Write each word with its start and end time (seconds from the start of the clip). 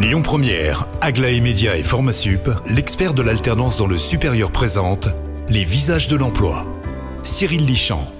Lyon 0.00 0.22
Première, 0.22 0.88
Aglaé 1.02 1.42
Média 1.42 1.76
et 1.76 1.82
Formasup, 1.82 2.48
l'expert 2.66 3.12
de 3.12 3.20
l'alternance 3.20 3.76
dans 3.76 3.86
le 3.86 3.98
supérieur 3.98 4.50
présente 4.50 5.08
les 5.50 5.62
visages 5.62 6.08
de 6.08 6.16
l'emploi. 6.16 6.64
Cyril 7.22 7.66
Lichamp. 7.66 8.10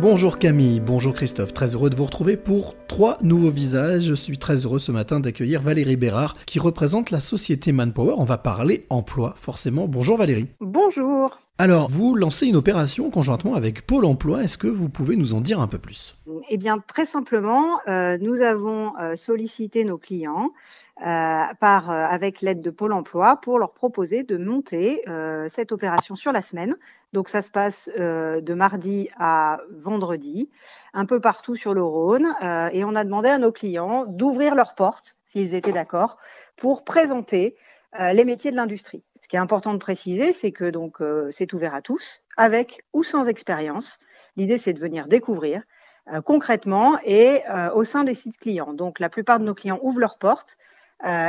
Bonjour 0.00 0.38
Camille, 0.38 0.78
bonjour 0.78 1.14
Christophe, 1.14 1.52
très 1.52 1.74
heureux 1.74 1.90
de 1.90 1.96
vous 1.96 2.04
retrouver 2.04 2.36
pour 2.36 2.76
trois 2.86 3.18
nouveaux 3.22 3.50
visages. 3.50 4.04
Je 4.04 4.14
suis 4.14 4.38
très 4.38 4.58
heureux 4.58 4.78
ce 4.78 4.92
matin 4.92 5.18
d'accueillir 5.18 5.60
Valérie 5.60 5.96
Bérard 5.96 6.36
qui 6.46 6.60
représente 6.60 7.10
la 7.10 7.18
société 7.18 7.72
Manpower. 7.72 8.14
On 8.16 8.24
va 8.24 8.38
parler 8.38 8.86
emploi 8.90 9.34
forcément. 9.36 9.88
Bonjour 9.88 10.16
Valérie. 10.16 10.46
Bonjour. 10.60 11.40
Alors, 11.56 11.88
vous 11.88 12.16
lancez 12.16 12.48
une 12.48 12.56
opération 12.56 13.10
conjointement 13.10 13.54
avec 13.54 13.86
Pôle 13.86 14.06
Emploi. 14.06 14.42
Est-ce 14.42 14.58
que 14.58 14.66
vous 14.66 14.88
pouvez 14.88 15.14
nous 15.14 15.34
en 15.34 15.40
dire 15.40 15.60
un 15.60 15.68
peu 15.68 15.78
plus? 15.78 16.18
Eh 16.48 16.56
bien, 16.56 16.78
très 16.80 17.06
simplement, 17.06 17.78
euh, 17.86 18.18
nous 18.20 18.42
avons 18.42 18.98
euh, 18.98 19.14
sollicité 19.14 19.84
nos 19.84 19.96
clients 19.96 20.50
euh, 21.00 21.04
avec 21.04 22.40
l'aide 22.40 22.60
de 22.60 22.70
Pôle 22.70 22.92
Emploi 22.92 23.36
pour 23.36 23.60
leur 23.60 23.72
proposer 23.72 24.24
de 24.24 24.36
monter 24.36 25.04
cette 25.48 25.70
opération 25.70 26.16
sur 26.16 26.32
la 26.32 26.42
semaine. 26.42 26.76
Donc, 27.12 27.28
ça 27.28 27.40
se 27.40 27.52
passe 27.52 27.88
de 27.96 28.54
mardi 28.54 29.08
à 29.16 29.60
vendredi, 29.70 30.50
un 30.92 31.06
peu 31.06 31.20
partout 31.20 31.54
sur 31.54 31.72
le 31.72 31.84
Rhône. 31.84 32.34
et 32.72 32.84
on 32.84 32.96
a 32.96 33.04
demandé 33.04 33.28
à 33.28 33.38
nos 33.38 33.52
clients 33.52 34.06
d'ouvrir 34.08 34.56
leurs 34.56 34.74
portes, 34.74 35.18
s'ils 35.24 35.54
étaient 35.54 35.72
d'accord, 35.72 36.16
pour 36.56 36.84
présenter 36.84 37.56
les 37.98 38.24
métiers 38.24 38.50
de 38.50 38.56
l'industrie. 38.56 39.04
Ce 39.24 39.28
qui 39.28 39.36
est 39.36 39.40
important 39.40 39.72
de 39.72 39.78
préciser, 39.78 40.34
c'est 40.34 40.52
que 40.52 40.68
donc 40.68 41.00
euh, 41.00 41.30
c'est 41.30 41.54
ouvert 41.54 41.74
à 41.74 41.80
tous, 41.80 42.26
avec 42.36 42.84
ou 42.92 43.02
sans 43.02 43.26
expérience. 43.26 43.98
L'idée, 44.36 44.58
c'est 44.58 44.74
de 44.74 44.78
venir 44.78 45.06
découvrir 45.06 45.62
euh, 46.12 46.20
concrètement 46.20 46.98
et 47.06 47.40
euh, 47.48 47.72
au 47.72 47.84
sein 47.84 48.04
des 48.04 48.12
sites 48.12 48.36
clients. 48.36 48.74
Donc, 48.74 49.00
la 49.00 49.08
plupart 49.08 49.40
de 49.40 49.46
nos 49.46 49.54
clients 49.54 49.78
ouvrent 49.80 50.00
leurs 50.00 50.18
portes 50.18 50.58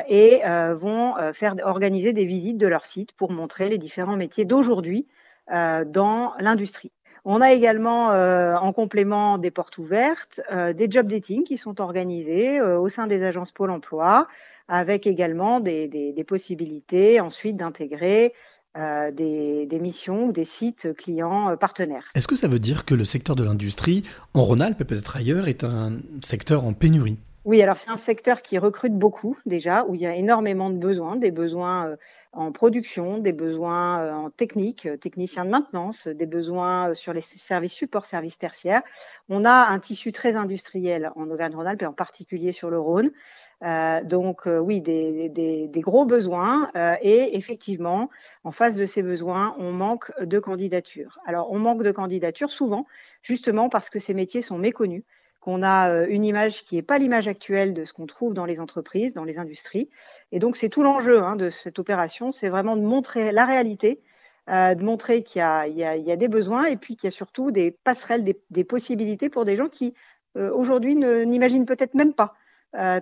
et 0.07 0.41
vont 0.45 1.15
faire 1.33 1.55
organiser 1.63 2.13
des 2.13 2.23
visites 2.23 2.57
de 2.57 2.67
leur 2.67 2.85
site 2.85 3.11
pour 3.11 3.31
montrer 3.31 3.67
les 3.67 3.77
différents 3.77 4.15
métiers 4.15 4.45
d'aujourd'hui 4.45 5.05
dans 5.49 6.33
l'industrie. 6.39 6.93
On 7.25 7.41
a 7.41 7.51
également 7.51 8.09
en 8.09 8.71
complément 8.71 9.39
des 9.39 9.49
portes 9.49 9.79
ouvertes, 9.79 10.41
des 10.51 10.89
job 10.89 11.07
dating 11.07 11.43
qui 11.43 11.57
sont 11.57 11.81
organisés 11.81 12.61
au 12.61 12.87
sein 12.87 13.07
des 13.07 13.23
agences 13.23 13.51
Pôle 13.51 13.71
Emploi, 13.71 14.27
avec 14.67 15.07
également 15.07 15.59
des, 15.59 16.25
possibilités 16.27 17.19
ensuite 17.19 17.57
d'intégrer 17.57 18.33
euh, 18.77 19.09
des, 19.09 19.79
missions 19.79 20.25
ou 20.25 20.31
des 20.33 20.43
sites 20.43 20.93
clients 20.97 21.49
euh, 21.49 21.55
partenaires. 21.55 22.09
Est-ce 22.13 22.27
que 22.27 22.35
ça 22.35 22.49
veut 22.49 22.59
dire 22.59 22.83
que 22.83 22.93
le 22.93 23.05
secteur 23.05 23.37
de 23.37 23.43
l'industrie, 23.45 24.03
en 24.33 24.43
Rhône-Alpes 24.43 24.81
et 24.81 24.83
peut-être 24.83 25.15
ailleurs, 25.15 25.47
est 25.47 25.63
un 25.63 25.93
secteur 26.21 26.65
en 26.65 26.73
pénurie? 26.73 27.17
Oui, 27.45 27.61
alors 27.61 27.77
c'est 27.77 27.91
un 27.91 27.95
secteur 27.95 28.41
qui 28.41 28.57
recrute 28.57 28.93
beaucoup 28.93 29.37
déjà, 29.45 29.85
où 29.85 29.93
il 29.93 30.01
y 30.01 30.07
a 30.07 30.15
énormément 30.15 30.71
de 30.71 30.77
besoins, 30.77 31.15
des 31.15 31.29
besoins 31.29 31.89
euh, 31.89 31.95
en 32.33 32.51
production, 32.51 33.19
des 33.19 33.33
besoins 33.33 33.99
euh, 33.99 34.13
en 34.13 34.29
technique, 34.31 34.87
euh, 34.87 34.97
techniciens 34.97 35.45
de 35.45 35.51
maintenance, 35.51 36.07
des 36.07 36.25
besoins 36.25 36.95
sur 36.95 37.13
les 37.13 37.21
services 37.21 37.73
support, 37.73 38.07
services 38.07 38.39
tertiaires. 38.39 38.81
On 39.29 39.45
a 39.45 39.67
un 39.67 39.77
tissu 39.79 40.11
très 40.11 40.35
industriel 40.35 41.11
en 41.15 41.29
Auvergne-Rhône-Alpes 41.29 41.83
et 41.83 41.85
en 41.85 41.93
particulier 41.93 42.51
sur 42.51 42.71
le 42.71 42.79
Rhône. 42.79 43.11
Donc 44.03 44.45
oui, 44.45 44.81
des, 44.81 45.29
des, 45.29 45.67
des, 45.67 45.81
gros 45.81 46.05
besoins 46.05 46.69
euh, 46.75 46.95
et 47.01 47.35
effectivement, 47.37 48.09
en 48.43 48.51
face 48.51 48.75
de 48.75 48.85
ces 48.85 49.01
besoins, 49.01 49.55
on 49.57 49.71
manque 49.71 50.11
de 50.21 50.39
candidatures. 50.39 51.19
Alors 51.25 51.51
on 51.51 51.59
manque 51.59 51.81
de 51.81 51.91
candidatures 51.91 52.51
souvent, 52.51 52.85
justement 53.21 53.69
parce 53.69 53.89
que 53.89 53.97
ces 53.97 54.13
métiers 54.13 54.41
sont 54.41 54.57
méconnus 54.57 55.03
qu'on 55.45 55.61
a 55.61 55.91
euh, 55.91 56.07
une 56.09 56.25
image 56.25 56.65
qui 56.65 56.73
n'est 56.73 56.81
pas 56.81 56.97
l'image 56.97 57.27
actuelle 57.27 57.75
de 57.75 57.85
ce 57.85 57.93
qu'on 57.93 58.07
trouve 58.07 58.33
dans 58.33 58.45
les 58.45 58.59
entreprises, 58.59 59.13
dans 59.13 59.23
les 59.23 59.37
industries. 59.37 59.91
Et 60.31 60.39
donc, 60.39 60.57
c'est 60.57 60.69
tout 60.69 60.81
l'enjeu 60.81 61.21
hein, 61.21 61.35
de 61.35 61.51
cette 61.51 61.77
opération, 61.77 62.31
c'est 62.31 62.49
vraiment 62.49 62.75
de 62.75 62.81
montrer 62.81 63.31
la 63.31 63.45
réalité, 63.45 64.01
euh, 64.49 64.73
de 64.73 64.83
montrer 64.83 65.21
qu'il 65.21 65.41
y, 65.41 65.43
a, 65.43 66.15
des 66.15 66.27
besoins 66.27 66.65
et 66.65 66.77
puis 66.77 66.95
qu'il 66.95 67.05
y 67.05 67.09
a 67.09 67.15
surtout 67.15 67.51
des 67.51 67.69
passerelles, 67.69 68.23
des, 68.23 68.63
possibilités 68.63 69.29
pour 69.29 69.45
des 69.45 69.55
gens 69.55 69.69
qui, 69.69 69.93
euh, 70.35 70.51
aujourd'hui, 70.51 70.95
n'imaginent 70.95 71.67
peut-être 71.67 71.93
même 71.93 72.13
pas 72.13 72.33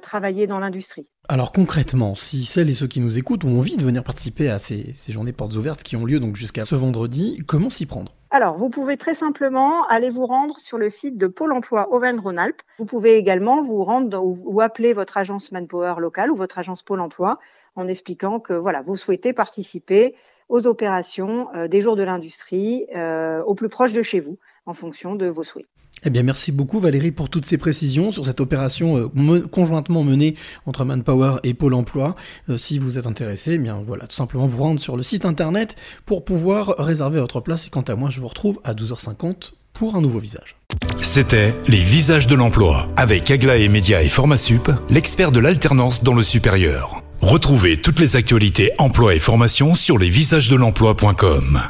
travailler 0.03 0.45
dans 0.45 0.59
l'industrie. 0.59 1.09
Alors 1.29 1.51
concrètement, 1.51 2.13
si 2.13 2.45
celles 2.45 2.69
et 2.69 2.73
ceux 2.73 2.85
qui 2.85 2.99
nous 2.99 3.17
écoutent 3.17 3.43
ont 3.43 3.57
envie 3.57 3.75
de 3.75 3.83
venir 3.83 4.03
participer 4.03 4.47
à 4.47 4.59
ces, 4.59 4.93
ces 4.93 5.11
journées 5.11 5.33
portes 5.33 5.55
ouvertes 5.55 5.81
qui 5.81 5.95
ont 5.95 6.05
lieu 6.05 6.21
jusqu'à 6.35 6.63
ce 6.63 6.75
vendredi, 6.75 7.41
comment 7.47 7.71
s'y 7.71 7.87
prendre? 7.87 8.13
Alors, 8.33 8.57
vous 8.57 8.69
pouvez 8.69 8.97
très 8.97 9.13
simplement 9.13 9.85
aller 9.89 10.09
vous 10.09 10.25
rendre 10.25 10.59
sur 10.59 10.79
le 10.79 10.89
site 10.89 11.19
de 11.19 11.27
Pôle 11.27 11.53
emploi 11.53 11.93
Auvergne-Rhône-Alpes. 11.93 12.63
Vous 12.79 12.85
pouvez 12.85 13.15
également 13.17 13.61
vous 13.61 13.83
rendre 13.83 14.19
ou, 14.23 14.59
appeler 14.59 14.91
votre 14.93 15.17
agence 15.17 15.51
Manpower 15.51 15.93
locale 15.99 16.31
ou 16.31 16.35
votre 16.35 16.57
agence 16.57 16.81
Pôle 16.81 16.99
emploi 16.99 17.37
en 17.75 17.87
expliquant 17.87 18.39
que 18.39 18.53
voilà, 18.53 18.81
vous 18.81 18.95
souhaitez 18.95 19.33
participer 19.33 20.15
aux 20.49 20.65
opérations 20.65 21.47
euh, 21.53 21.67
des 21.67 21.79
jours 21.79 21.95
de 21.95 22.01
l'industrie 22.01 22.87
euh, 22.95 23.43
au 23.43 23.53
plus 23.53 23.69
proche 23.69 23.93
de 23.93 24.01
chez 24.01 24.19
vous 24.19 24.39
en 24.65 24.73
fonction 24.73 25.15
de 25.15 25.27
vos 25.27 25.43
souhaits. 25.43 25.67
Eh 26.05 26.09
bien, 26.09 26.23
merci 26.23 26.51
beaucoup 26.51 26.79
Valérie 26.79 27.11
pour 27.11 27.29
toutes 27.29 27.45
ces 27.45 27.57
précisions 27.57 28.11
sur 28.11 28.25
cette 28.25 28.41
opération 28.41 28.97
euh, 28.97 29.09
me 29.13 29.39
conjointement 29.39 30.03
menée 30.03 30.35
entre 30.65 30.83
Manpower 30.83 31.37
et 31.43 31.53
Pôle 31.53 31.73
Emploi. 31.73 32.15
Euh, 32.49 32.57
si 32.57 32.77
vous 32.77 32.97
êtes 32.97 33.07
intéressé, 33.07 33.53
eh 33.53 33.57
bien 33.57 33.81
voilà, 33.85 34.07
tout 34.07 34.15
simplement 34.15 34.47
vous 34.47 34.61
rendre 34.61 34.81
sur 34.81 34.97
le 34.97 35.03
site 35.03 35.25
internet 35.25 35.75
pour 36.05 36.25
pouvoir 36.25 36.75
réserver 36.77 37.19
votre 37.19 37.39
place. 37.39 37.67
Et 37.67 37.69
quant 37.69 37.81
à 37.81 37.95
moi, 37.95 38.09
je 38.09 38.19
vous 38.19 38.27
retrouve 38.27 38.59
à 38.63 38.73
12h50 38.73 39.53
pour 39.71 39.95
un 39.95 40.01
nouveau 40.01 40.19
visage. 40.19 40.57
C'était 41.01 41.53
Les 41.67 41.77
Visages 41.77 42.27
de 42.27 42.35
l'Emploi 42.35 42.87
avec 42.95 43.31
Aglaé 43.31 43.69
Média 43.69 44.03
et 44.03 44.09
Formasup, 44.09 44.71
l'expert 44.89 45.31
de 45.31 45.39
l'alternance 45.39 46.03
dans 46.03 46.13
le 46.13 46.23
supérieur. 46.23 47.01
Retrouvez 47.21 47.81
toutes 47.81 47.99
les 47.99 48.17
actualités 48.17 48.71
emploi 48.77 49.15
et 49.15 49.19
formation 49.19 49.75
sur 49.75 49.97
lesvisagesdelemploi.com. 49.97 51.61